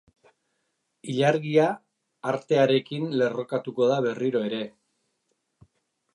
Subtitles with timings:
[1.15, 1.67] Ilargia
[2.31, 4.65] artearekin lerrokatuko da berriro ere.